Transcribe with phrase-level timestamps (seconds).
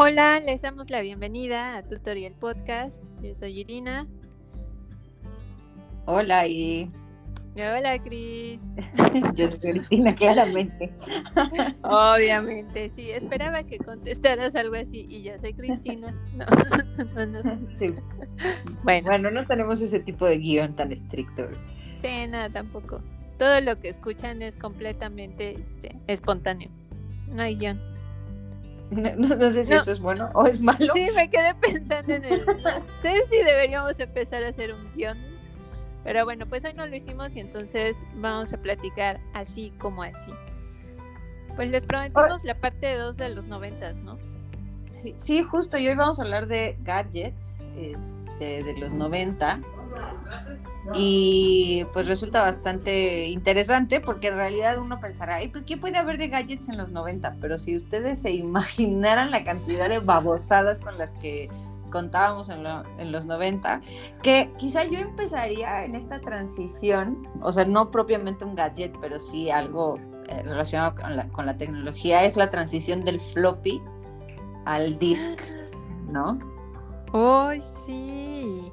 [0.00, 3.02] Hola, les damos la bienvenida a Tutorial Podcast.
[3.20, 4.06] Yo soy Irina.
[6.06, 6.88] Hola, y
[7.56, 8.70] Hola, Cris.
[9.34, 10.94] yo soy Cristina, claramente.
[11.82, 13.10] Obviamente, sí.
[13.10, 16.14] Esperaba que contestaras algo así y yo soy Cristina.
[17.16, 17.74] No, no, no.
[17.74, 17.92] Sí.
[18.84, 21.48] Bueno, Bueno, no tenemos ese tipo de guion tan estricto.
[22.00, 23.02] sí, nada, tampoco.
[23.36, 26.70] Todo lo que escuchan es completamente este, espontáneo.
[27.26, 27.97] No hay guion.
[29.16, 29.80] No, sé si No.
[29.80, 30.92] eso es bueno o es malo.
[30.94, 32.46] Sí, me quedé pensando en el.
[32.46, 32.70] No
[33.02, 35.18] sé si deberíamos empezar a hacer un guion.
[36.04, 40.32] Pero bueno, pues hoy no lo hicimos y entonces vamos a platicar así como así.
[41.56, 44.16] Pues les prometimos la parte 2 de los noventas, ¿no?
[45.16, 49.60] Sí, justo, y hoy vamos a hablar de gadgets este, de los 90.
[50.94, 56.16] Y pues resulta bastante interesante porque en realidad uno pensará, ay, pues ¿qué puede haber
[56.16, 57.36] de gadgets en los 90?
[57.40, 61.50] Pero si ustedes se imaginaran la cantidad de babosadas con las que
[61.90, 63.82] contábamos en, lo- en los 90,
[64.22, 69.50] que quizá yo empezaría en esta transición, o sea, no propiamente un gadget, pero sí
[69.50, 73.82] algo eh, relacionado con la, con la tecnología, es la transición del floppy
[74.64, 75.38] al disc,
[76.10, 76.38] ¿no?
[77.14, 78.72] ¡Ay, sí!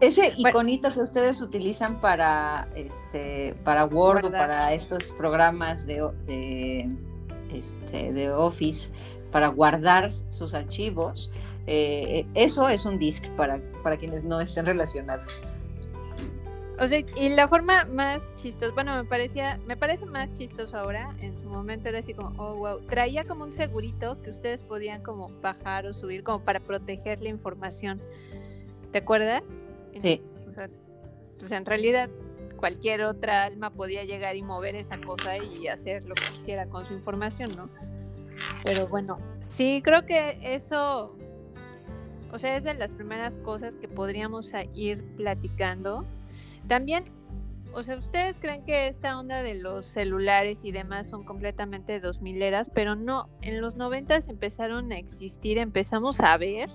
[0.00, 0.48] Ese Bueno.
[0.48, 6.88] iconito que ustedes utilizan para este para Word o para estos programas de, de,
[7.52, 8.92] este, de Office
[9.30, 11.30] para guardar sus archivos,
[11.66, 15.42] eh, eso es un disc para, para quienes no estén relacionados.
[16.80, 21.14] O sea, y la forma más chistosa, bueno, me parecía, me parece más chistoso ahora,
[21.20, 25.02] en su momento era así como, oh, wow, traía como un segurito que ustedes podían
[25.02, 28.00] como bajar o subir como para proteger la información.
[28.92, 29.42] ¿Te acuerdas?
[29.94, 30.22] En- Sí.
[30.48, 30.68] O sea,
[31.38, 32.10] pues en realidad
[32.56, 36.84] cualquier otra alma podía llegar y mover esa cosa y hacer lo que quisiera con
[36.86, 37.70] su información, ¿no?
[38.64, 41.14] Pero bueno, sí, creo que eso,
[42.32, 46.04] o sea, es de las primeras cosas que podríamos ir platicando.
[46.68, 47.04] También,
[47.72, 52.20] o sea, ustedes creen que esta onda de los celulares y demás son completamente dos
[52.20, 56.68] mileras, pero no, en los noventas empezaron a existir, empezamos a ver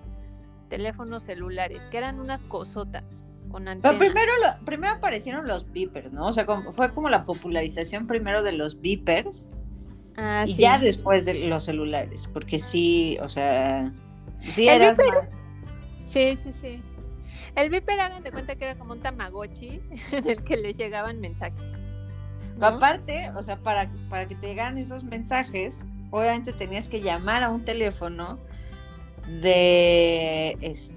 [0.70, 3.98] teléfonos celulares, que eran unas cosotas con Pero antenas.
[4.00, 6.28] primero, lo- primero aparecieron los beepers, ¿no?
[6.28, 9.48] O sea, como- fue como la popularización primero de los beepers
[10.18, 10.62] Ah, y sí.
[10.62, 13.92] ya después de los celulares, porque sí, o sea,
[14.42, 15.42] sí El eras beeper- más-
[16.08, 16.82] Sí, sí, sí.
[17.56, 21.20] El Viper, hagan de cuenta que era como un Tamagotchi en el que les llegaban
[21.22, 21.64] mensajes.
[22.58, 22.66] ¿no?
[22.68, 27.50] Aparte, o sea, para, para que te llegaran esos mensajes, obviamente tenías que llamar a
[27.50, 28.40] un teléfono
[29.28, 30.92] de es-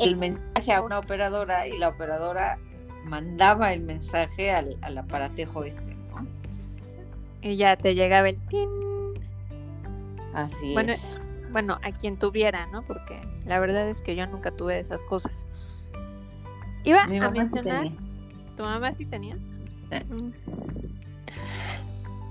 [0.00, 2.58] el mensaje a una operadora y la operadora
[3.04, 6.26] mandaba el mensaje al, al aparatejo este, ¿no?
[7.40, 8.68] Y ya te llegaba el tin.
[10.34, 11.08] Así Bueno, es.
[11.50, 12.82] Bueno, a quien tuviera, ¿no?
[12.86, 15.44] Porque la verdad es que yo nunca tuve esas cosas.
[16.84, 17.88] Iba Mi a sí mencionar.
[18.56, 19.36] ¿Tu mamá sí tenía?
[19.36, 20.04] Sí.
[20.08, 20.32] Mm.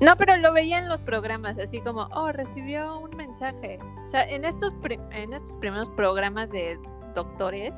[0.02, 3.80] No, pero lo veía en los programas, así como, oh, recibió un mensaje.
[4.04, 4.74] O sea, en estos,
[5.12, 6.80] en estos primeros programas de
[7.14, 7.72] doctores,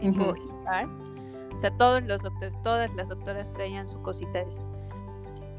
[0.00, 0.34] tipo.
[0.34, 0.88] ER,
[1.54, 4.64] o sea, todos los doctores, todas las doctoras traían su cosita esa.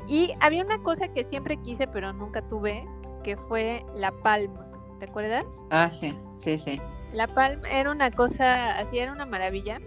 [0.08, 2.86] Y había una cosa que siempre quise, pero nunca tuve,
[3.24, 4.68] que fue la palma.
[5.00, 5.46] ¿Te acuerdas?
[5.70, 6.82] Ah, sí, sí, sí.
[7.14, 9.80] La Palm era una cosa, así era una maravilla.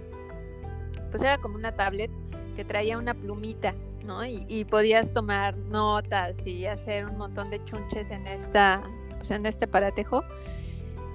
[1.10, 2.10] Pues era como una tablet
[2.54, 3.74] que traía una plumita,
[4.06, 4.24] ¿no?
[4.24, 8.82] Y, y podías tomar notas y hacer un montón de chunches en esta,
[9.18, 10.24] pues en este aparatejo.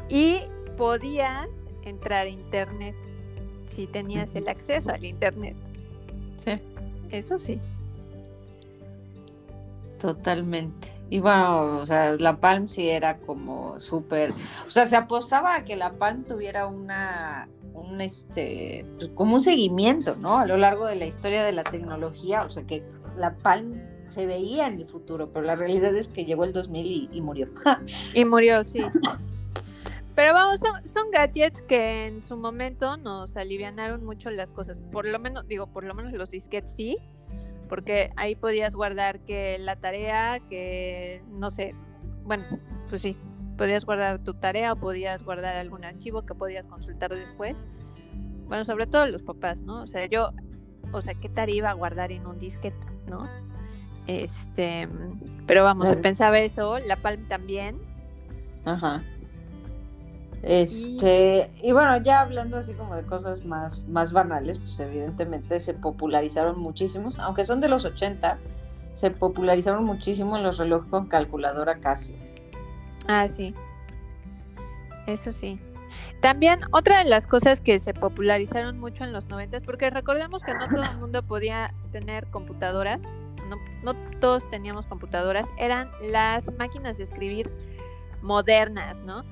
[0.10, 0.42] Y
[0.78, 1.48] podías
[1.84, 2.96] entrar a internet
[3.68, 5.56] si tenías el acceso al internet.
[6.40, 6.52] Sí,
[7.10, 7.62] Eso sí.
[10.00, 10.92] totalmente.
[11.10, 14.34] Y bueno, o sea, la Palm sí era como súper,
[14.66, 19.42] o sea, se apostaba a que la Palm tuviera una, un este, pues, como un
[19.42, 20.38] seguimiento, ¿no?
[20.38, 22.84] A lo largo de la historia de la tecnología, o sea, que
[23.18, 27.10] la Palm se veía en el futuro, pero la realidad es que llegó el 2000
[27.12, 27.48] y, murió.
[28.14, 28.82] Y murió, sí.
[30.16, 34.78] Pero vamos, son, son gadgets que en su momento nos alivianaron mucho las cosas.
[34.92, 36.98] Por lo menos, digo, por lo menos los disquetes sí,
[37.70, 41.74] porque ahí podías guardar que la tarea, que no sé,
[42.26, 42.44] bueno,
[42.90, 43.18] pues sí,
[43.62, 47.64] podías guardar tu tarea o podías guardar algún archivo que podías consultar después.
[48.48, 49.84] Bueno, sobre todo los papás, ¿no?
[49.84, 50.32] O sea, yo,
[50.92, 53.30] o sea, ¿qué tarea iba a guardar en un disquete, no?
[54.08, 54.90] Este,
[55.46, 56.02] pero vamos, se Claro.
[56.02, 57.80] pensaba eso, la Palm también.
[58.66, 59.00] Ajá.
[60.42, 65.76] Este, y bueno, ya hablando así como de cosas más, más banales, pues evidentemente se
[65.76, 68.40] popularizaron muchísimos, aunque son de los 80,
[68.94, 72.16] se popularizaron muchísimo los relojes con calculadora Casio.
[73.14, 73.54] Ah, sí.
[75.08, 75.60] Eso sí.
[76.22, 80.54] También otra de las cosas que se popularizaron mucho en los 90, porque recordemos que
[80.54, 83.00] no todo el mundo podía tener computadoras,
[83.50, 87.52] no, no todos teníamos computadoras, eran las máquinas de escribir
[88.22, 89.26] modernas, ¿no?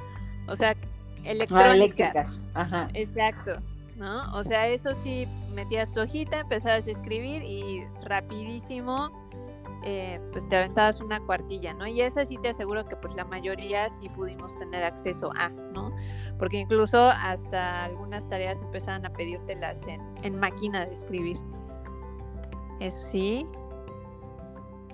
[0.48, 1.76] O sea, Ah, electrónicas.
[1.76, 2.44] eléctricas.
[2.54, 2.88] Ajá.
[2.94, 3.62] Exacto,
[3.96, 4.34] ¿no?
[4.36, 9.29] O sea, eso sí, metías tu hojita, empezabas a escribir y rapidísimo,
[9.84, 11.88] eh, pues te aventabas una cuartilla, ¿no?
[11.88, 15.94] Y esa sí te aseguro que pues la mayoría sí pudimos tener acceso a, ¿no?
[16.38, 21.38] Porque incluso hasta algunas tareas empezaban a pedírtelas en, en máquina de escribir.
[22.80, 23.46] Eso sí,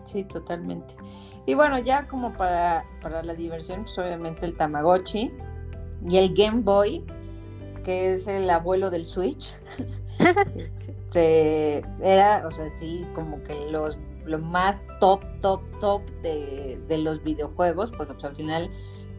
[0.06, 0.96] Sí, totalmente.
[1.46, 5.32] Y bueno, ya como para, para la diversión, pues obviamente el Tamagotchi
[6.08, 7.04] y el Game Boy,
[7.84, 9.56] que es el abuelo del Switch.
[10.56, 16.98] este, era, o sea, sí, como que los lo más top, top, top de, de
[16.98, 18.70] los videojuegos, porque pues al final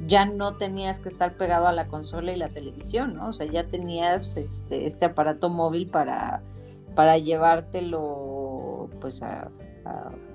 [0.05, 3.29] ya no tenías que estar pegado a la consola y la televisión, ¿no?
[3.29, 6.43] O sea, ya tenías este, este aparato móvil para,
[6.95, 9.51] para llevártelo pues a,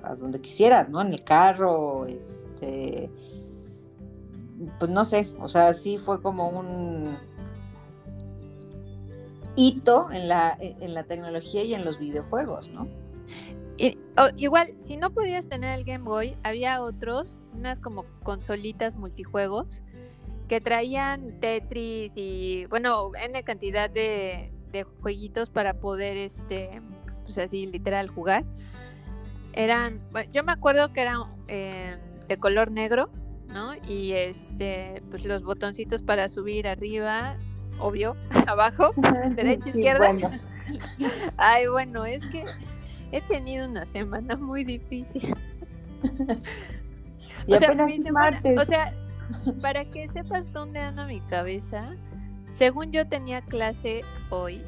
[0.04, 1.02] a, donde quisieras, ¿no?
[1.02, 3.12] En el carro, este,
[4.80, 7.18] pues no sé, o sea, sí fue como un
[9.56, 12.88] hito en la, en la tecnología y en los videojuegos, ¿no?
[13.82, 18.96] Y, o- igual, si no podías tener el Game Boy, había otros, unas como consolitas
[18.96, 19.82] multijuegos,
[20.48, 26.82] que traían Tetris y, bueno, N cantidad de, de jueguitos para poder, este,
[27.26, 28.44] pues así, literal, jugar.
[29.54, 33.10] Eran, bueno, yo me acuerdo que eran eh, de color negro,
[33.48, 33.74] ¿no?
[33.88, 37.36] Y este, pues los botoncitos para subir arriba,
[37.80, 38.16] obvio,
[38.48, 38.92] abajo.
[39.36, 40.12] Derecha, izquierda.
[40.12, 40.30] bueno.
[41.38, 42.46] Ay, bueno, es que
[43.12, 45.34] he tenido una semana muy difícil.
[47.48, 48.94] Y o sea, mi semana- o sea,
[49.62, 51.96] para que sepas dónde anda mi cabeza,
[52.50, 54.62] según yo tenía clase hoy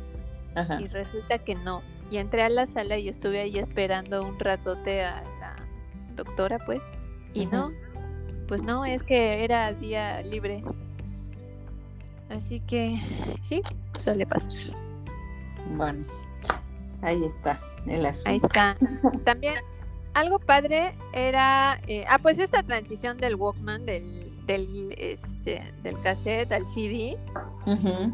[0.55, 0.81] Ajá.
[0.81, 1.83] y resulta que no.
[2.09, 5.55] Y entré a la sala y estuve ahí esperando un ratote a la
[6.15, 6.81] doctora, pues.
[7.33, 7.71] Y no,
[8.47, 10.63] pues no, es que era día libre.
[12.29, 12.99] Así que
[13.41, 13.61] sí,
[13.99, 14.51] suele pasar.
[15.75, 16.05] Bueno,
[17.03, 18.29] ahí está el asunto.
[18.29, 18.77] Ahí está.
[19.23, 19.55] También
[20.13, 26.51] algo padre era, eh, ah, pues esta transición del Walkman, del, del, este, del cassette
[26.51, 27.17] al CD,
[27.65, 28.11] Ujú.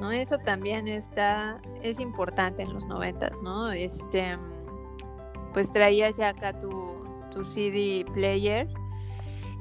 [0.00, 0.10] ¿no?
[0.10, 3.70] Eso también está, es importante en los noventas, ¿no?
[3.70, 4.36] Este,
[5.52, 8.66] pues traías ya acá tu, tu CD player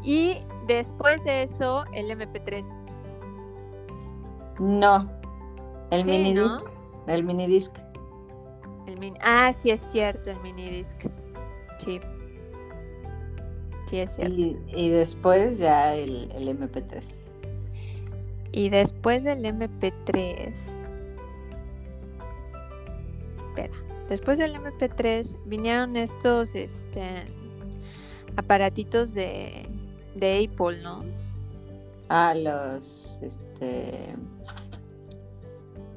[0.04, 0.38] y
[0.68, 2.64] después de eso el MP3.
[4.60, 5.10] No,
[5.92, 6.60] el Sí, minidisc.
[6.62, 6.64] ¿no?
[7.08, 7.72] El minidisc.
[8.88, 10.98] El mini, ah, sí es cierto, el minidisc.
[11.80, 12.00] Sí.
[13.90, 14.36] Sí es cierto.
[14.36, 17.20] Y, y después ya el, el MP3.
[18.52, 20.54] Y después del MP3.
[23.50, 23.74] Espera.
[24.10, 27.26] Después del MP3 vinieron estos este,
[28.36, 29.68] aparatitos de,
[30.16, 31.00] de Apple, ¿no?
[32.10, 33.20] Ah, los.
[33.22, 34.16] Este.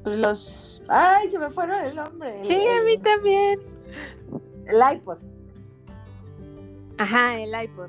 [0.06, 0.82] Pues los.
[0.88, 1.29] ¡Ay!
[1.29, 2.41] Se me fueron el nombre.
[2.43, 3.58] el- Sí, a mí también.
[4.64, 5.19] El iPod.
[6.97, 7.88] Ajá, el iPod.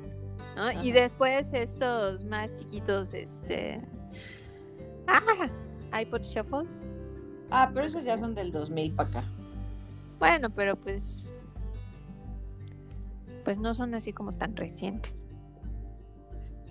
[0.56, 0.82] ¿no?
[0.82, 3.80] Y después estos más chiquitos, este.
[5.06, 6.66] Ah, iPod Shuffle.
[7.52, 9.24] Ah, pero esos ya son del 2000 para acá.
[10.18, 11.32] Bueno, pero pues.
[13.44, 15.24] Pues no son así como tan recientes.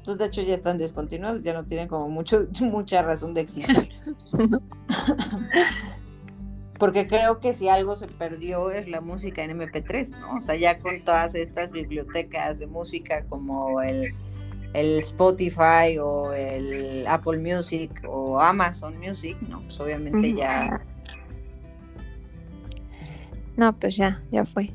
[0.08, 3.90] Pues de hecho ya están descontinuados, ya no tienen como mucho, mucha razón de existir.
[6.80, 10.36] Porque creo que si algo se perdió es la música en MP3, ¿no?
[10.36, 14.14] O sea, ya con todas estas bibliotecas de música como el,
[14.74, 19.60] el Spotify o el Apple Music o Amazon Music, ¿no?
[19.64, 20.80] Pues obviamente ya...
[23.58, 24.72] No, pues ya, ya fue.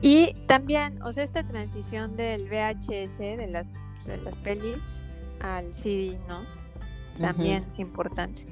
[0.00, 3.68] Y también, o sea, esta transición del VHS, de las,
[4.06, 4.78] de las pelis,
[5.40, 6.44] al CD, ¿no?
[7.20, 8.46] También es importante.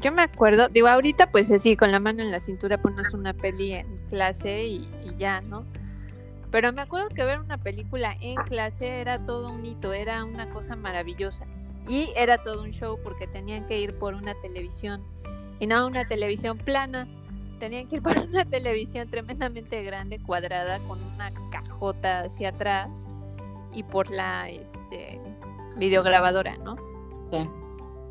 [0.00, 3.34] Yo me acuerdo, digo, ahorita pues así, con la mano en la cintura pones una
[3.34, 5.64] peli en clase y, y ya, ¿no?
[6.50, 10.50] Pero me acuerdo que ver una película en clase era todo un hito, era una
[10.50, 11.46] cosa maravillosa.
[11.88, 15.02] Y era todo un show porque tenían que ir por una televisión
[15.60, 17.08] y no una televisión plana.
[17.58, 23.08] Tenían que ir por una televisión tremendamente grande, cuadrada, con una cajota hacia atrás
[23.72, 25.20] y por la este,
[25.76, 26.76] videograbadora, ¿no?
[27.30, 27.48] Sí.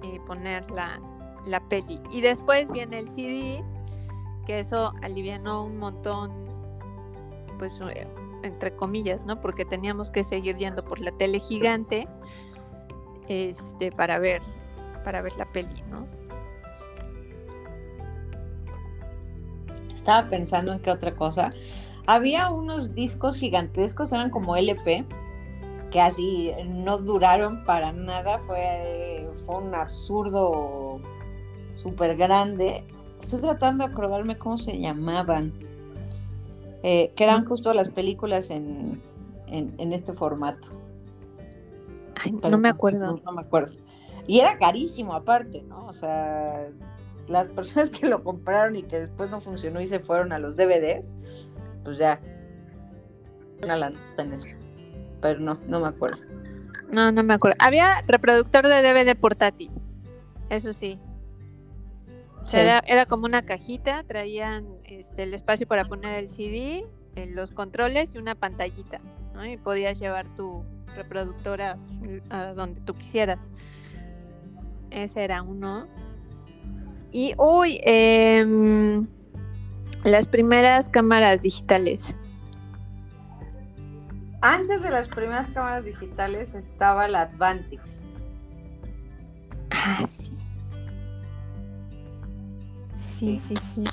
[0.04, 1.00] Y poner la,
[1.46, 2.02] la peli.
[2.12, 3.64] Y después viene el CD,
[4.46, 6.32] que eso alivianó un montón,
[7.60, 8.08] pues eh,
[8.44, 9.40] entre comillas, ¿no?
[9.40, 12.08] Porque teníamos que seguir yendo por la tele gigante
[13.28, 14.42] este, para ver,
[15.04, 16.08] para ver la peli, ¿no?
[19.94, 21.52] Estaba pensando en qué otra cosa.
[22.08, 25.06] Había unos discos gigantescos, eran como LP,
[25.92, 28.40] que así no duraron para nada.
[28.48, 31.00] Fue, fue un absurdo
[31.72, 32.86] súper grande.
[33.22, 35.54] Estoy tratando de acordarme cómo se llamaban.
[36.84, 39.02] Eh, que eran justo las películas en,
[39.48, 40.70] en, este formato.
[42.24, 43.18] Ay, no me acuerdo.
[43.18, 43.76] No, no, me acuerdo.
[44.26, 45.86] Y era carísimo aparte, ¿no?
[45.86, 46.70] O sea,
[47.28, 50.56] las personas que lo compraron y que después no funcionó y se fueron a los
[50.56, 51.16] DVDs,
[51.84, 52.20] pues ya,
[53.64, 54.61] una en eso.
[55.22, 56.24] Pero no, no me acuerdo.
[56.92, 57.58] No, no me acuerdo.
[57.60, 59.72] Había reproductor de DVD portátil,
[60.50, 61.00] eso sí.
[62.52, 66.86] Era, era, como una cajita, traían este, el espacio para poner el CD,
[67.16, 69.00] eh, los controles y una pantallita,
[69.34, 69.46] ¿no?
[69.46, 71.78] Y podías llevar tu reproductora
[72.30, 73.52] a donde tú quisieras.
[74.90, 75.88] Ese era uno.
[77.12, 79.08] Y, uy, em,
[80.04, 82.16] las primeras cámaras digitales.
[84.42, 88.08] Antes de las primeras cámaras digitales estaba la Advantix.
[89.70, 90.32] Ah, sí.
[92.98, 93.84] Sí, sí, sí.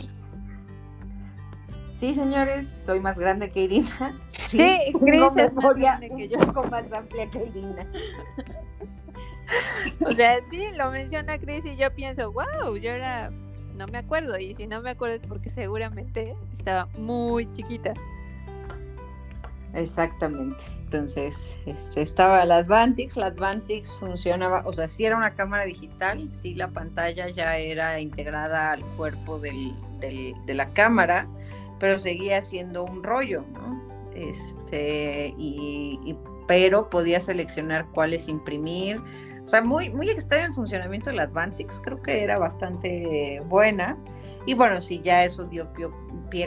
[2.00, 4.18] Sí, señores, soy más grande que Irina.
[4.28, 6.38] Sí, sí Cris es más grande que yo.
[6.54, 7.86] con más amplia que Irina.
[10.06, 13.30] O sea, sí, lo menciona Chris y yo pienso, wow, yo era,
[13.74, 14.38] no me acuerdo.
[14.38, 17.92] Y si no me acuerdo es porque seguramente estaba muy chiquita.
[19.78, 20.64] Exactamente.
[20.84, 26.32] Entonces, este, estaba la Advantix, la Advantix funcionaba, o sea, sí era una cámara digital,
[26.32, 31.28] sí la pantalla ya era integrada al cuerpo del, de la cámara,
[31.78, 33.78] pero seguía siendo un rollo, ¿no?
[34.14, 36.16] Este, y,
[36.46, 38.98] pero podía seleccionar cuáles imprimir,
[39.44, 43.96] o sea, muy, muy extraño el funcionamiento de la Advantix, creo que era bastante buena.
[44.44, 45.88] Y bueno, sí, ya eso dio pie,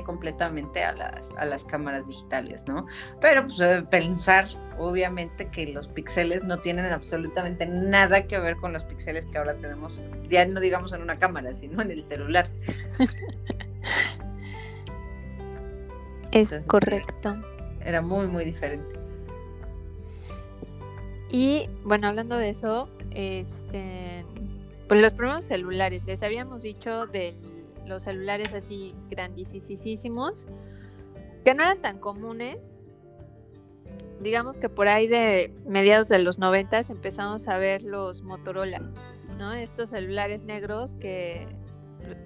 [0.03, 2.85] completamente a las, a las cámaras digitales, ¿no?
[3.19, 3.59] Pero pues
[3.89, 4.47] pensar,
[4.77, 9.53] obviamente, que los píxeles no tienen absolutamente nada que ver con los píxeles que ahora
[9.55, 12.47] tenemos, ya no digamos en una cámara, sino en el celular.
[16.31, 17.38] es correcto.
[17.83, 19.00] Era muy, muy diferente.
[21.29, 24.25] Y bueno, hablando de eso, este,
[24.88, 27.35] pues los primeros celulares, les habíamos dicho de
[27.85, 30.47] los celulares así grandísimos,
[31.43, 32.79] que no eran tan comunes.
[34.21, 38.91] Digamos que por ahí de mediados de los noventas empezamos a ver los Motorola,
[39.39, 39.53] ¿no?
[39.53, 41.47] Estos celulares negros que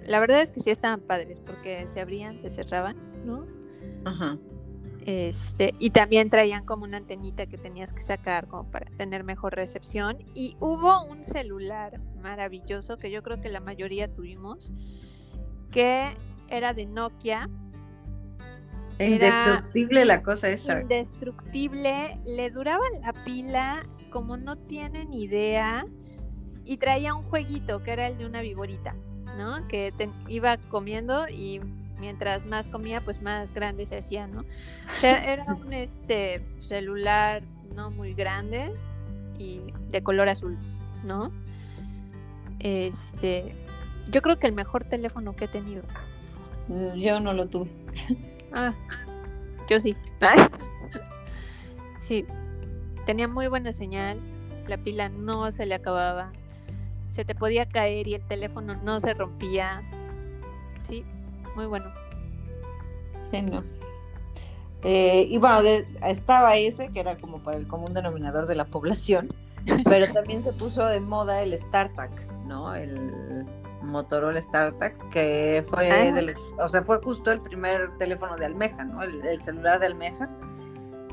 [0.06, 3.46] la verdad es que sí estaban padres porque se abrían, se cerraban, ¿no?
[4.04, 4.38] Ajá.
[5.06, 9.54] Este, y también traían como una antenita que tenías que sacar como para tener mejor
[9.54, 10.18] recepción.
[10.34, 14.72] Y hubo un celular maravilloso que yo creo que la mayoría tuvimos,
[15.76, 16.08] que
[16.48, 17.50] era de Nokia.
[18.98, 20.80] Indestructible la cosa esa.
[20.80, 25.86] Indestructible, le duraba la pila como no tienen idea.
[26.64, 28.96] Y traía un jueguito que era el de una viborita,
[29.36, 29.68] ¿no?
[29.68, 29.92] Que
[30.28, 31.60] iba comiendo y
[32.00, 34.46] mientras más comía, pues más grande se hacía, ¿no?
[35.02, 37.42] Era un este celular
[37.74, 38.72] no muy grande
[39.38, 40.56] y de color azul,
[41.04, 41.30] ¿no?
[42.60, 43.54] Este,
[44.10, 45.82] yo creo que el mejor teléfono que he tenido.
[46.68, 47.70] Mm, yo no lo tuve.
[48.52, 48.72] Ah,
[49.68, 49.96] yo sí.
[51.98, 52.24] Sí,
[53.04, 54.18] tenía muy buena señal,
[54.68, 56.32] la pila no se le acababa,
[57.10, 59.82] se te podía caer y el teléfono no se rompía.
[60.88, 61.04] Sí,
[61.56, 61.86] muy bueno.
[63.30, 63.64] Sí, no.
[64.84, 65.60] Eh, y bueno,
[66.04, 69.28] estaba ese, que era como para el común denominador de la población,
[69.84, 72.10] pero también se puso de moda el StarTAC,
[72.44, 72.74] ¿no?
[72.74, 73.25] El
[73.86, 76.34] Motorola StarTAC, que fue, ah.
[76.58, 79.02] o sea, fue justo el primer teléfono de almeja, ¿no?
[79.02, 80.28] El, celular de almeja,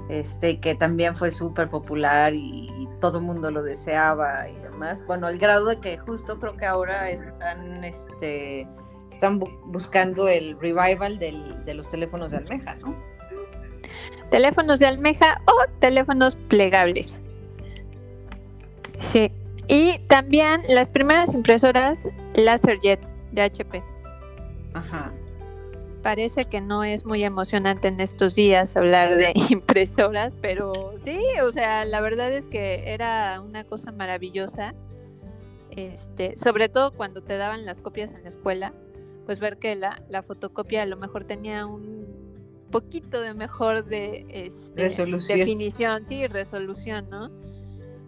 [0.09, 5.05] este, que también fue súper popular y, y, todo el mundo lo deseaba y demás.
[5.05, 8.67] Bueno, al grado de que justo creo que ahora están, este
[9.13, 12.95] están buscando el revival de los teléfonos de almeja, ¿no?
[14.29, 17.21] Teléfonos de almeja o teléfonos plegables.
[18.99, 19.31] Sí.
[19.67, 22.99] Y también las primeras impresoras LaserJet
[23.31, 23.83] de HP.
[24.73, 25.11] Ajá.
[26.01, 31.51] Parece que no es muy emocionante en estos días hablar de impresoras, pero sí, o
[31.51, 34.73] sea, la verdad es que era una cosa maravillosa.
[35.71, 38.73] Este, sobre todo cuando te daban las copias en la escuela,
[39.25, 42.05] pues ver que la, la fotocopia a lo mejor tenía un
[42.69, 44.89] poquito de mejor de este,
[45.35, 47.31] definición, sí, resolución, ¿no?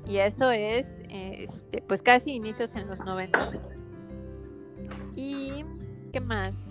[0.08, 3.50] Y eso es, este, pues casi inicios en los 90.
[5.16, 5.66] ¿Y
[6.12, 6.68] qué más?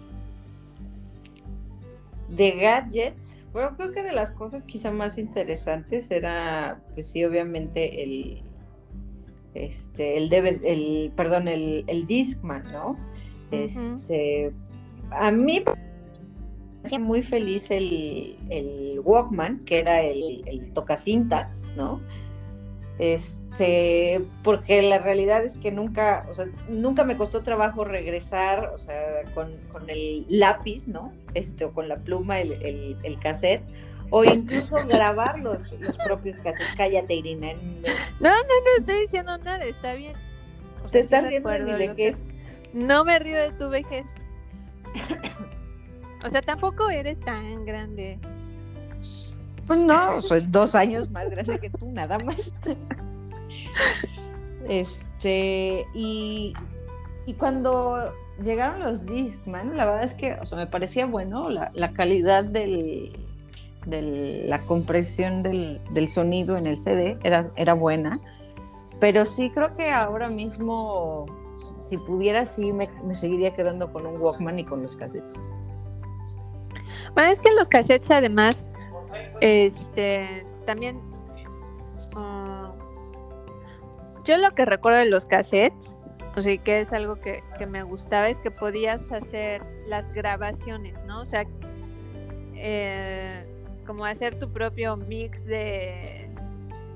[2.28, 8.02] De gadgets, bueno, creo que de las cosas quizá más interesantes era, pues sí, obviamente
[8.02, 8.42] el,
[9.54, 12.96] este, el, el perdón, el, el Discman, ¿no?
[13.50, 14.52] Este,
[15.10, 15.72] a mí me
[16.82, 22.00] hacía muy feliz el, el Walkman, que era el, el tocacintas, ¿no?
[22.98, 28.78] Este, porque la realidad es que nunca, o sea, nunca me costó trabajo regresar, o
[28.78, 29.50] sea, con,
[29.88, 31.12] el lápiz, ¿no?
[31.34, 33.64] Este, o con la pluma, el, el, cassette,
[34.10, 36.76] o incluso grabar los, los propios cassettes.
[36.76, 37.52] Cállate, Irina.
[38.20, 40.14] No, no, no estoy diciendo nada, está bien.
[40.92, 42.28] Te estás riendo de mi vejez.
[42.72, 44.06] No me río de tu vejez.
[46.24, 48.20] o sea, tampoco eres tan grande.
[49.66, 52.52] Pues no, soy dos años más grande que tú, nada más.
[54.66, 56.54] Este, y,
[57.26, 61.92] y cuando llegaron los Discman, la verdad es que, o sea, me parecía bueno la,
[61.92, 63.12] calidad del,
[63.86, 68.18] de la compresión del, sonido en el CD, era, era buena,
[69.00, 71.26] pero sí creo que ahora mismo,
[71.90, 75.42] si pudiera, sí me, me seguiría quedando con un Walkman y con los cassettes.
[77.14, 78.64] Bueno, es que los cassettes además
[79.40, 81.00] este, también,
[82.16, 82.72] ah,
[84.24, 85.96] yo lo que recuerdo de los cassettes,
[86.36, 91.20] o sea, que es algo que, me gustaba, es que podías hacer las grabaciones, ¿no?
[91.20, 91.44] O sea,
[92.54, 93.44] eh,
[93.86, 96.28] como hacer tu propio mix de,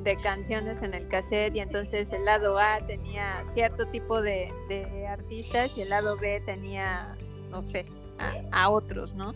[0.02, 4.50] de, canciones en el cassette y entonces el lado A tenía cierto tipo de,
[5.08, 7.16] artistas y el lado B tenía,
[7.50, 7.86] no sé,
[8.50, 9.34] a, otros, ¿no?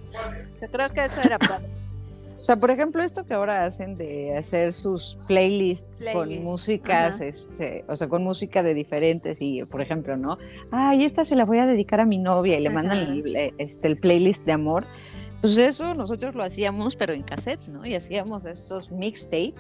[0.60, 1.81] Yo creo que eso era padre.
[2.42, 7.84] O sea, por ejemplo, esto que ahora hacen de hacer sus playlists con músicas, este,
[7.86, 10.38] o sea, con música de diferentes y, por ejemplo, ¿no?
[10.72, 13.54] Ay, esta se la voy a dedicar a mi novia y le mandan el, eh,
[13.58, 14.86] este, el playlist de amor.
[15.40, 17.86] Pues eso nosotros lo hacíamos, pero en cassettes, ¿no?
[17.86, 19.54] Y hacíamos estos mixtape,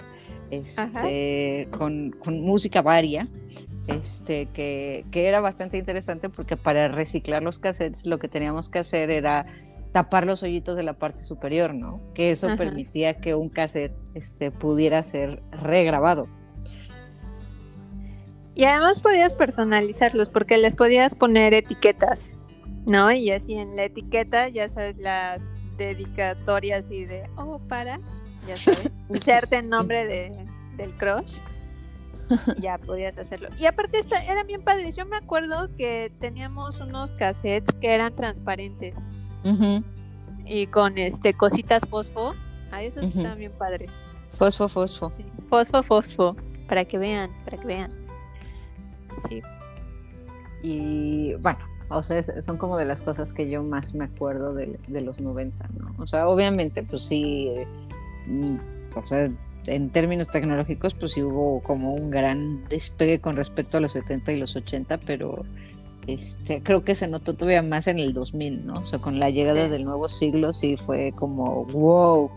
[0.50, 3.28] este, con, con, música varia,
[3.86, 8.80] este, que, que era bastante interesante porque para reciclar los cassettes lo que teníamos que
[8.80, 9.46] hacer era
[9.92, 12.00] tapar los hoyitos de la parte superior, ¿no?
[12.14, 16.26] Que eso permitía que un cassette este, pudiera ser regrabado.
[18.54, 22.32] Y además podías personalizarlos porque les podías poner etiquetas,
[22.86, 23.10] ¿no?
[23.12, 25.38] Y así en la etiqueta, ya sabes, la
[25.76, 27.98] dedicatoria así de, oh, para,
[28.46, 31.38] ya sabes, inserte el nombre de, del crush.
[32.60, 33.48] Ya podías hacerlo.
[33.58, 34.96] Y aparte eran bien padres.
[34.96, 38.94] Yo me acuerdo que teníamos unos cassettes que eran transparentes.
[40.44, 42.34] Y con este cositas fosfo.
[42.70, 43.90] A esos están bien padres.
[44.38, 45.12] Fosfo, fosfo.
[45.50, 46.36] Fosfo, fosfo.
[46.68, 47.90] Para que vean, para que vean.
[49.28, 49.42] Sí.
[50.62, 51.58] Y bueno,
[51.90, 55.68] o sea, son como de las cosas que yo más me acuerdo de, los 90,
[55.78, 55.94] ¿no?
[55.98, 57.52] O sea, obviamente, pues sí,
[58.26, 58.56] mm,
[58.96, 59.28] o sea,
[59.66, 64.32] en términos tecnológicos, pues sí hubo como un gran despegue con respecto a los 70
[64.32, 65.44] y los 80, pero
[66.06, 68.74] este, creo que se notó todavía más en el 2000, ¿no?
[68.80, 72.30] O sea, con la llegada del nuevo siglo sí fue como, wow.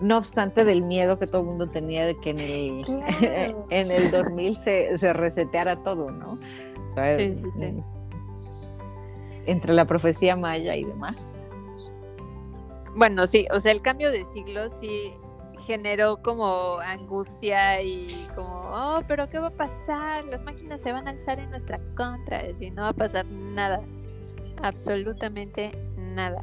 [0.00, 2.84] No obstante del miedo que todo el mundo tenía de que en el,
[3.70, 6.34] en el 2000 se, se, reseteara todo, ¿no?
[6.34, 7.66] O sea, sí, sí, sí.
[7.66, 7.84] Mm,
[9.46, 11.34] entre la profecía maya y demás.
[12.94, 15.12] Bueno, sí, o sea, el cambio de siglo sí
[15.68, 20.24] generó como angustia y como, oh, pero ¿qué va a pasar?
[20.24, 23.82] Las máquinas se van a alzar en nuestra contra, y no va a pasar nada,
[24.62, 26.40] absolutamente nada.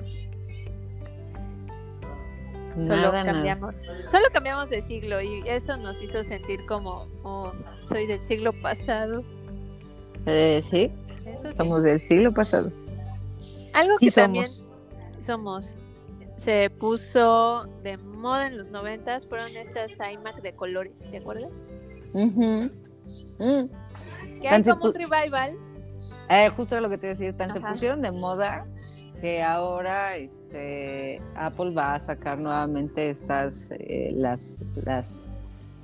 [2.77, 3.75] Solo cambiamos,
[4.11, 7.51] solo cambiamos de siglo y eso nos hizo sentir como, oh,
[7.89, 9.23] soy del siglo pasado.
[10.27, 10.91] Eh, sí,
[11.49, 12.71] somos del siglo pasado.
[13.73, 14.45] Algo que también
[15.25, 15.73] somos
[16.45, 21.49] se puso de moda en los noventas fueron estas iMac de colores, ¿te acuerdas?
[22.13, 22.67] Mm.
[24.41, 25.57] Que hay como un revival.
[26.29, 28.67] Eh, justo lo que te iba a decir, tan se pusieron de moda
[29.21, 35.27] que ahora este Apple va a sacar nuevamente estas eh, las las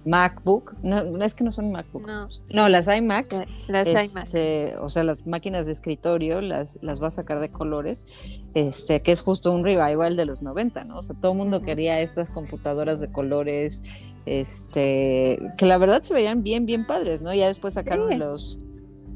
[0.05, 2.07] MacBook, no, es que no son MacBook,
[2.49, 7.11] no, las iMac, las este, o sea, las máquinas de escritorio las, las va a
[7.11, 10.97] sacar de colores, este, que es justo un revival de los 90, ¿no?
[10.97, 13.83] O sea, todo el mundo quería estas computadoras de colores,
[14.25, 17.33] este, que la verdad se veían bien, bien padres, ¿no?
[17.33, 18.57] Ya después sacaron los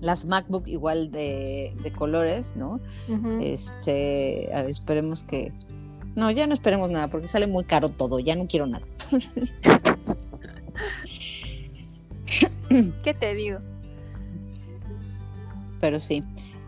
[0.02, 2.80] las MacBook igual de, colores, ¿no?
[3.42, 5.52] Este, esperemos que
[6.16, 8.86] no, ya no esperemos nada porque sale muy caro todo, ya no quiero nada.
[13.04, 13.60] ¿Qué te digo?
[15.80, 16.24] Pero sí,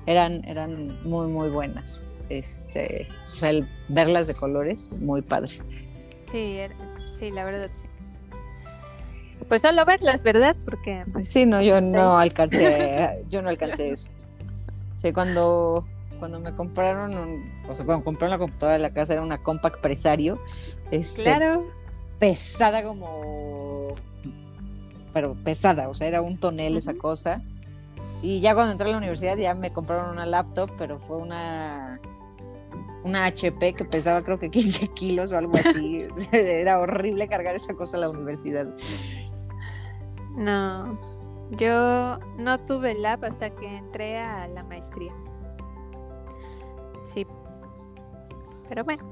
[0.06, 2.04] eran, eran muy, muy buenas.
[2.30, 5.52] Este, o sea, el verlas de colores, muy padre.
[6.32, 6.60] Sí,
[7.18, 7.88] sí, la verdad sí.
[9.48, 10.56] Pues solo verlas, ¿verdad?
[10.66, 14.10] Porque pues, sí, no, yo no alcancé, yo no alcancé eso.
[14.96, 15.86] Sí, cuando
[16.20, 19.82] cuando me compraron, o sea, cuando compraron la computadora de la casa era una compact
[19.82, 20.40] presario,
[20.92, 21.62] este, claro.
[22.20, 23.67] pesada como,
[25.18, 27.42] pero pesada, o sea, era un tonel esa cosa.
[28.22, 32.00] Y ya cuando entré a la universidad ya me compraron una laptop, pero fue una
[33.04, 36.06] una HP que pesaba creo que 15 kilos o algo así.
[36.32, 38.68] Era horrible cargar esa cosa a la universidad.
[40.36, 41.00] No,
[41.50, 45.16] yo no tuve lap hasta que entré a la maestría.
[47.12, 47.26] Sí.
[48.70, 49.04] Pero bueno.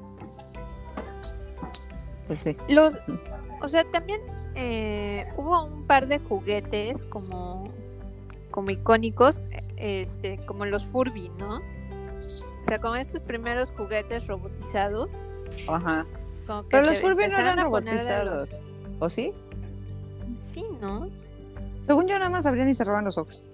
[2.27, 2.55] Pues sí.
[3.61, 4.21] O sea, también
[4.55, 7.69] eh, hubo un par de juguetes como,
[8.51, 9.39] como icónicos,
[9.77, 11.57] este, como los Furby, ¿no?
[11.57, 15.09] O sea, como estos primeros juguetes robotizados.
[15.67, 16.05] Ajá.
[16.69, 18.61] Pero los Furby no eran robotizados.
[18.99, 19.33] ¿O sí?
[20.37, 21.09] Sí, ¿no?
[21.83, 23.47] Según yo, nada más abrían y cerraban los ojos.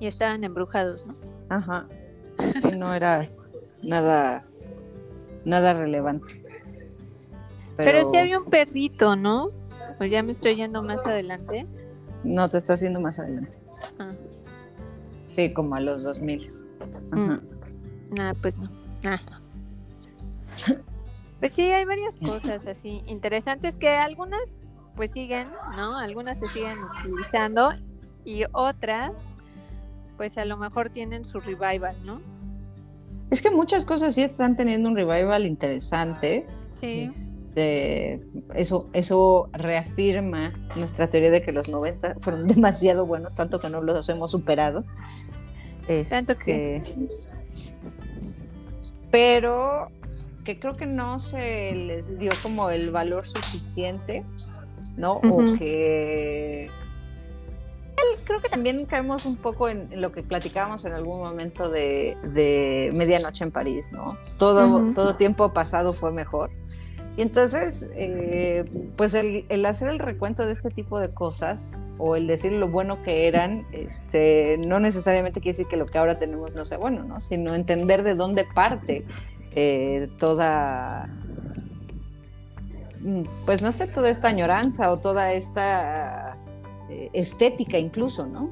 [0.00, 1.14] Y estaban embrujados, ¿no?
[1.48, 1.86] Ajá.
[2.62, 3.28] Sí, no era
[3.82, 4.44] nada,
[5.44, 6.47] nada relevante.
[7.78, 7.92] Pero...
[7.92, 9.52] Pero sí había un perrito, ¿no?
[10.00, 11.64] O ya me estoy yendo más adelante.
[12.24, 13.56] No, te estás yendo más adelante.
[14.00, 14.12] Ah.
[15.28, 16.48] Sí, como a los 2000.
[17.12, 17.38] Mm.
[18.18, 18.68] Ah, pues no.
[19.04, 19.20] Ah.
[21.38, 24.56] Pues sí, hay varias cosas así interesantes que algunas
[24.96, 25.96] pues siguen, ¿no?
[25.96, 27.70] Algunas se siguen utilizando
[28.24, 29.12] y otras
[30.16, 32.20] pues a lo mejor tienen su revival, ¿no?
[33.30, 36.44] Es que muchas cosas sí están teniendo un revival interesante.
[36.80, 37.06] Sí.
[37.58, 38.20] Este,
[38.54, 43.82] eso, eso reafirma nuestra teoría de que los 90 fueron demasiado buenos, tanto que no
[43.82, 44.84] los hemos superado.
[46.08, 46.76] tanto que.
[46.76, 47.08] Este,
[49.10, 49.88] pero
[50.44, 54.24] que creo que no se les dio como el valor suficiente,
[54.96, 55.14] ¿no?
[55.14, 56.70] O que
[58.24, 63.44] creo que también caemos un poco en, lo que platicábamos en algún momento de, Medianoche
[63.44, 64.16] en París, ¿no?
[64.38, 66.50] Todo, todo tiempo pasado fue mejor.
[67.18, 68.64] Y entonces, eh,
[68.96, 73.02] pues el, hacer el recuento de este tipo de cosas o el decir lo bueno
[73.02, 77.02] que eran, este, no necesariamente quiere decir que lo que ahora tenemos no sea bueno,
[77.02, 77.18] ¿no?
[77.18, 79.04] Sino entender de dónde parte
[79.50, 81.08] eh, toda,
[83.00, 86.38] mm, pues no sé, toda esta añoranza o toda esta
[86.88, 88.44] eh, estética incluso, ¿no?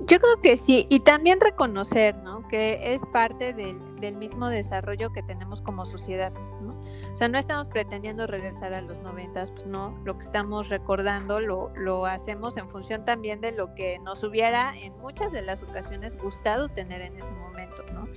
[0.00, 2.46] Yo creo que sí, y también reconocer, ¿no?
[2.48, 6.79] Que es parte del, mismo desarrollo que tenemos como sociedad, ¿no?
[7.12, 11.40] O sea, no estamos pretendiendo regresar a los noventas, pues no, lo que estamos recordando
[11.40, 15.62] lo, lo hacemos en función también de lo que nos hubiera en muchas de las
[15.62, 18.08] ocasiones gustado tener en ese momento, ¿no?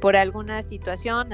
[0.00, 1.30] Por alguna situación,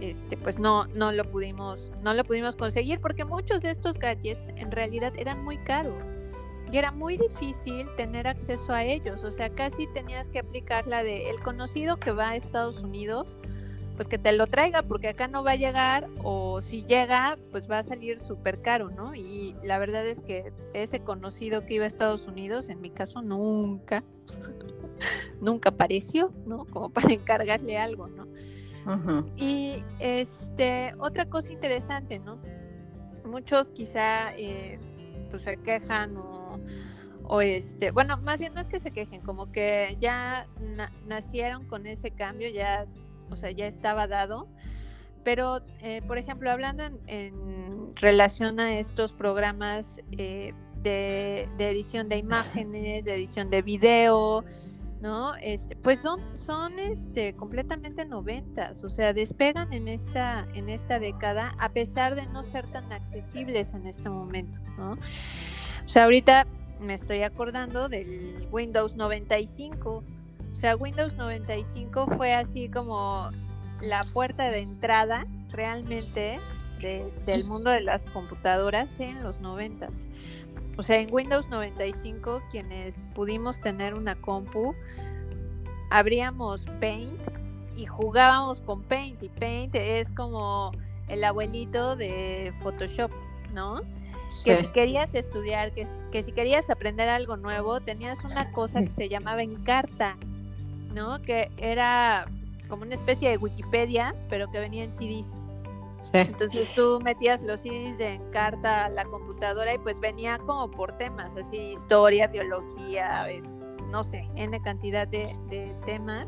[0.00, 4.48] este, pues no, no lo pudimos, no lo pudimos conseguir porque muchos de estos gadgets
[4.56, 6.02] en realidad eran muy caros
[6.72, 11.02] y era muy difícil tener acceso a ellos, o sea, casi tenías que aplicar la
[11.02, 13.36] de el conocido que va a Estados Unidos,
[14.00, 17.70] pues que te lo traiga, porque acá no va a llegar, o si llega, pues
[17.70, 19.14] va a salir súper caro, ¿no?
[19.14, 23.20] Y la verdad es que ese conocido que iba a Estados Unidos, en mi caso,
[23.20, 24.02] nunca,
[25.42, 26.64] nunca apareció, ¿no?
[26.64, 28.26] Como para encargarle algo, ¿no?
[29.36, 32.38] Y este, otra cosa interesante, ¿no?
[33.26, 34.78] Muchos quizá eh,
[35.28, 36.16] pues se quejan
[37.24, 40.48] o, este, bueno, más bien no es que se quejen, como que ya
[41.06, 42.86] nacieron con ese cambio, ya,
[43.30, 44.48] o sea, ya estaba dado.
[45.22, 53.04] Pero, eh, por ejemplo, hablando en, relación a estos programas eh, de, edición de imágenes,
[53.04, 54.44] de edición de video,
[55.02, 55.34] ¿no?
[55.36, 61.54] Este, pues son, son este, completamente noventas, o sea, despegan en esta, en esta década
[61.58, 64.92] a pesar de no ser tan accesibles en este momento, ¿no?
[64.92, 66.46] O sea, ahorita
[66.80, 70.04] me estoy acordando del Windows 95, o
[70.60, 73.30] sea, Windows 95 fue así como
[73.80, 76.38] la puerta de entrada realmente
[76.80, 80.06] del mundo de las computadoras en los noventas.
[80.76, 84.74] O sea, en Windows 95, quienes pudimos tener una compu,
[85.88, 87.18] abríamos Paint
[87.76, 89.22] y jugábamos con Paint.
[89.22, 90.72] Y Paint es como
[91.08, 93.10] el abuelito de Photoshop,
[93.54, 93.80] ¿no?
[94.44, 98.90] Que si querías estudiar, que, que si querías aprender algo nuevo, tenías una cosa que
[98.90, 100.16] se llamaba Encarta,
[100.90, 101.20] ¿no?
[101.22, 102.26] Que era
[102.68, 105.36] como una especie de Wikipedia, pero que venía en CDs.
[106.14, 110.92] Entonces tú metías los CDs de Encarta a la computadora y pues venía como por
[110.92, 113.26] temas, así historia, biología,
[113.90, 116.26] no sé, N cantidad de, de temas.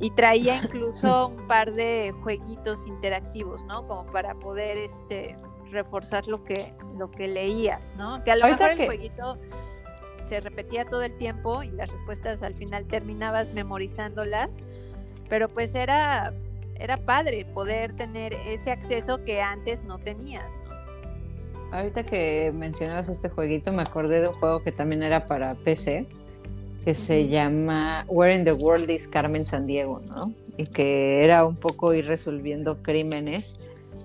[0.00, 3.86] Y traía incluso un par de jueguitos interactivos, ¿no?
[3.86, 5.38] Como para poder este
[5.70, 8.22] reforzar lo que, lo que leías, ¿no?
[8.24, 9.38] Que a lo mejor el jueguito
[10.28, 14.60] se repetía todo el tiempo y las respuestas al final terminabas memorizándolas,
[15.28, 16.32] pero pues era,
[16.78, 20.44] era padre poder tener ese acceso que antes no tenías.
[21.72, 26.06] Ahorita que mencionabas este jueguito, me acordé de un juego que también era para PC,
[26.84, 30.32] que se llama Where in the World is Carmen Sandiego, ¿no?
[30.56, 33.58] Y que era un poco ir resolviendo crímenes,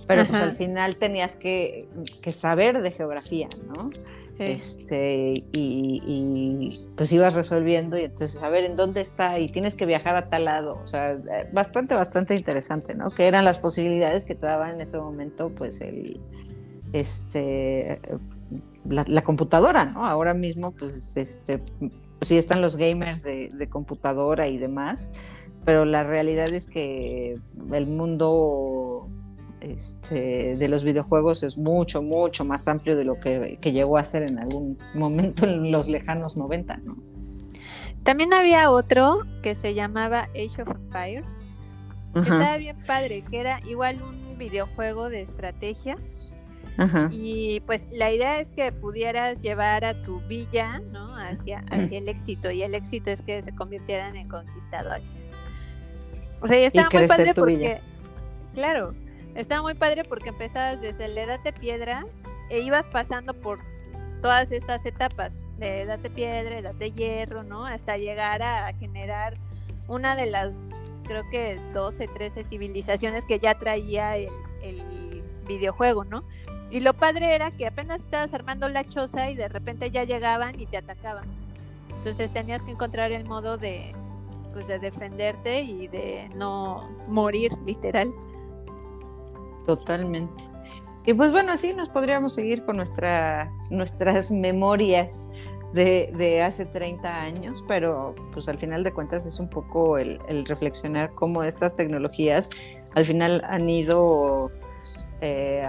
[0.07, 1.87] pero pues al final tenías que,
[2.21, 3.91] que saber de geografía, ¿no?
[4.39, 9.85] Este, y, pues ibas resolviendo y entonces a ver en dónde está y tienes que
[9.85, 10.79] viajar a tal lado.
[10.81, 11.17] O sea,
[11.51, 13.09] bastante, bastante interesante, ¿no?
[13.11, 16.19] Que eran las posibilidades que te daba en ese momento, pues el,
[16.93, 17.99] este,
[18.87, 20.05] la, computadora, ¿no?
[20.05, 21.61] Ahora mismo, pues, este,
[22.21, 25.11] sí están los gamers de computadora y demás,
[25.65, 27.35] pero la realidad es que
[27.73, 29.09] el mundo
[29.61, 34.23] este, de los videojuegos es mucho, mucho más amplio de lo que, llegó a ser
[34.23, 36.97] en algún momento en los lejanos 90, ¿no?
[38.03, 41.25] También había otro que se llamaba Age of Empires.
[42.13, 45.97] Que estaba bien padre, que era igual un videojuego de estrategia.
[47.11, 51.13] Y pues la idea es que pudieras llevar a tu villa, ¿no?
[51.17, 52.49] Hacia, hacia el éxito.
[52.49, 55.03] Y el éxito es que se convirtieran en conquistadores.
[56.41, 57.81] O sea, y estaba muy padre porque,
[58.53, 58.93] claro,
[59.35, 62.05] estaba muy padre porque empezabas desde la edad de piedra
[62.49, 63.59] e ibas pasando por
[64.21, 67.65] todas estas etapas de edad de piedra, edad de hierro, ¿no?
[67.65, 69.37] Hasta llegar a generar
[69.87, 70.53] una de las,
[71.03, 74.29] creo que 12, 13 civilizaciones que ya traía el,
[74.61, 76.23] el videojuego, ¿no?
[76.71, 80.59] Y lo padre era que apenas estabas armando la choza y de repente ya llegaban
[80.59, 81.25] y te atacaban.
[81.97, 83.93] Entonces tenías que encontrar el modo de,
[84.53, 88.13] pues, de defenderte y de no morir, literal.
[89.65, 90.43] Totalmente.
[91.05, 95.31] Y pues bueno, así nos podríamos seguir con nuestra, nuestras memorias
[95.73, 101.11] de, hace 30 años, pero pues al final de cuentas es un poco el, reflexionar
[101.15, 102.49] cómo estas tecnologías
[102.95, 104.51] al final han ido,
[105.21, 105.67] eh,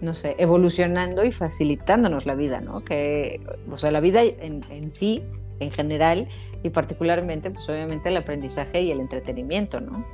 [0.00, 2.80] no sé, evolucionando y facilitándonos la vida, ¿no?
[2.80, 3.40] Que,
[3.70, 5.22] o sea, la vida en, en sí,
[5.60, 6.28] en general,
[6.62, 10.04] y particularmente, pues obviamente el aprendizaje y el entretenimiento, ¿no?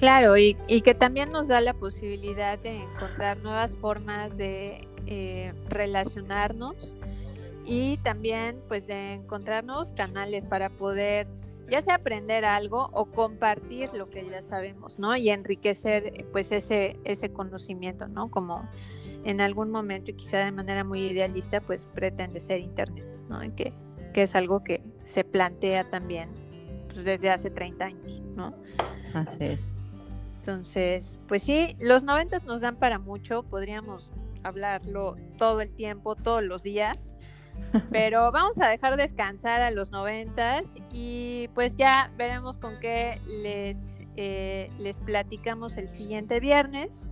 [0.00, 6.96] Claro, y, que también nos da la posibilidad de encontrar nuevas formas de eh, relacionarnos
[7.66, 11.28] y también pues de encontrarnos canales para poder
[11.68, 15.14] ya sea aprender algo o compartir lo que ya sabemos, ¿no?
[15.16, 18.30] Y enriquecer pues ese, ese conocimiento, ¿no?
[18.30, 18.66] Como
[19.24, 23.40] en algún momento y quizá de manera muy idealista pues pretende ser Internet, ¿no?
[23.54, 23.74] que,
[24.14, 26.30] que es algo que se plantea también
[26.86, 28.54] pues, desde hace 30 años, ¿no?
[29.12, 29.76] Así es.
[30.40, 34.10] Entonces, pues sí, los noventas nos dan para mucho, podríamos
[34.42, 37.14] hablarlo todo el tiempo, todos los días,
[37.90, 44.00] pero vamos a dejar descansar a los noventas y pues ya veremos con qué les,
[44.16, 47.10] eh, les platicamos el siguiente viernes.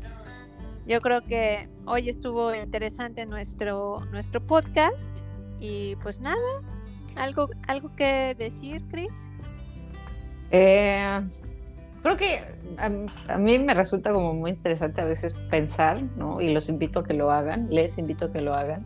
[0.87, 5.11] Yo creo que hoy estuvo interesante nuestro, nuestro podcast
[5.61, 6.63] y pues nada,
[7.15, 9.13] algo, algo que decir, Chris.
[10.51, 11.21] Eh,
[12.03, 12.41] creo que
[12.79, 16.41] a, mí me resulta como muy interesante a veces pensar, ¿no?
[16.41, 18.85] Y los invito a que lo hagan, les invito a que lo hagan.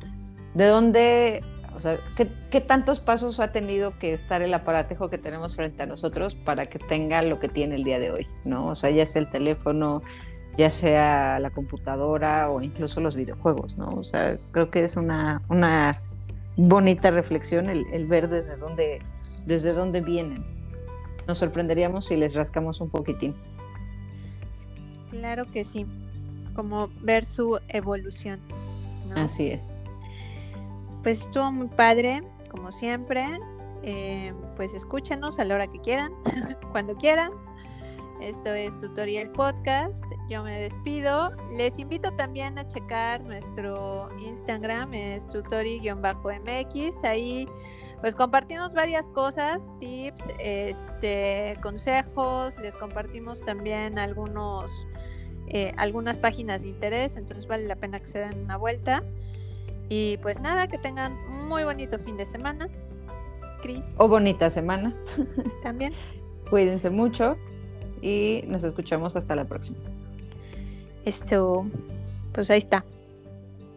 [0.55, 1.43] ¿De dónde,
[1.75, 5.87] o sea, qué, tantos pasos ha tenido que estar el aparatejo que tenemos frente a
[5.87, 8.69] nosotros para que tenga lo que tiene el día de hoy, ¿no?
[8.69, 10.03] O sea, ya sea el teléfono,
[10.57, 13.89] ya sea la computadora o incluso los videojuegos, ¿no?
[13.89, 16.01] O sea, creo que es una, una
[16.57, 19.01] bonita reflexión el, el ver desde dónde,
[19.47, 20.62] desde dónde vienen
[21.27, 23.35] nos sorprenderíamos si les rascamos un poquitín.
[25.11, 25.87] Claro que sí,
[26.55, 28.41] como ver su evolución.
[29.15, 29.81] Así es.
[31.03, 33.27] Pues estuvo muy padre, como siempre.
[33.83, 36.13] Eh, pues escúchenos a la hora que quieran,
[36.73, 37.33] cuando quieran.
[38.21, 40.05] Esto es Tutorial Podcast.
[40.29, 41.33] Yo me despido.
[41.57, 47.05] Les invito también a checar nuestro Instagram, es tutori-mx.
[47.05, 47.49] Ahí
[48.03, 54.73] pues compartimos varias cosas, tips, este, consejos, les compartimos también algunos,
[55.47, 59.05] eh, algunas páginas de interés, entonces vale la pena que se den una vuelta.
[59.89, 61.15] Y pues nada, que tengan
[61.47, 62.69] muy bonito fin de semana.
[63.63, 63.85] Cris.
[63.99, 64.93] O bonita semana.
[65.63, 65.93] También.
[66.51, 67.37] Cuídense mucho
[68.01, 69.79] y nos escuchamos hasta la próxima.
[71.05, 71.67] Esto,
[72.33, 72.85] pues ahí está.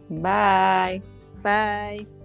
[0.08, 1.00] Bye.
[1.44, 2.15] Bye.